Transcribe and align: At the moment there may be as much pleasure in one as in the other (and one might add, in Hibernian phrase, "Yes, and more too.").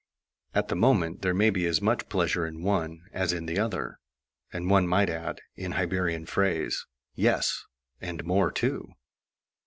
At 0.55 0.69
the 0.69 0.75
moment 0.75 1.21
there 1.21 1.31
may 1.35 1.51
be 1.51 1.67
as 1.67 1.79
much 1.79 2.09
pleasure 2.09 2.47
in 2.47 2.63
one 2.63 3.03
as 3.13 3.31
in 3.31 3.45
the 3.45 3.59
other 3.59 3.99
(and 4.51 4.67
one 4.67 4.87
might 4.87 5.11
add, 5.11 5.41
in 5.55 5.73
Hibernian 5.73 6.25
phrase, 6.25 6.87
"Yes, 7.13 7.63
and 8.01 8.23
more 8.25 8.51
too."). 8.51 8.87